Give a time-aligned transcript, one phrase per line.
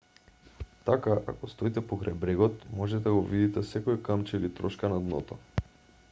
[0.85, 5.39] така ако стоите покрај брегот можете да го видите секое камче или трошка на дното